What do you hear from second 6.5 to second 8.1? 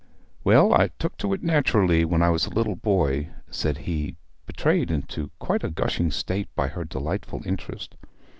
by her delightful interest.